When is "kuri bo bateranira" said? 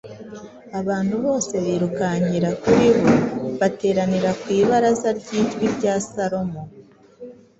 2.61-4.29